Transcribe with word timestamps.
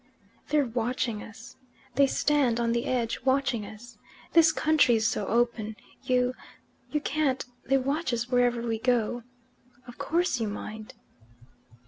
"They're 0.49 0.65
watching 0.65 1.21
us. 1.21 1.57
They 1.93 2.07
stand 2.07 2.59
on 2.59 2.71
the 2.71 2.85
edge 2.87 3.19
watching 3.23 3.67
us. 3.67 3.99
This 4.33 4.51
country's 4.51 5.07
so 5.07 5.27
open 5.27 5.75
you 6.01 6.33
you 6.89 6.99
can't 6.99 7.45
they 7.67 7.77
watch 7.77 8.11
us 8.11 8.27
wherever 8.27 8.63
we 8.63 8.79
go. 8.79 9.21
Of 9.87 9.99
course 9.99 10.39
you 10.41 10.47
mind." 10.47 10.95